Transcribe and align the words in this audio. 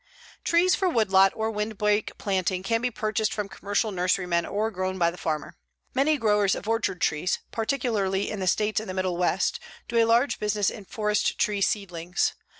Trees 0.43 0.73
for 0.73 0.89
woodlot 0.89 1.31
or 1.35 1.51
windbreak 1.51 2.17
planting 2.17 2.63
can 2.63 2.81
be 2.81 2.89
purchased 2.89 3.31
from 3.31 3.47
commercial 3.47 3.91
nurserymen 3.91 4.47
or 4.51 4.71
grown 4.71 4.97
by 4.97 5.11
the 5.11 5.15
farmer. 5.19 5.57
Many 5.93 6.17
growers 6.17 6.55
of 6.55 6.67
orchard 6.67 6.99
trees, 7.01 7.37
particularly 7.51 8.31
in 8.31 8.39
the 8.39 8.47
states 8.47 8.79
in 8.79 8.87
the 8.87 8.95
middle 8.95 9.15
West, 9.15 9.59
do 9.87 10.03
a 10.03 10.09
large 10.09 10.39
business 10.39 10.71
in 10.71 10.85
forest 10.85 11.37
tree 11.37 11.61
seedlings. 11.61 12.33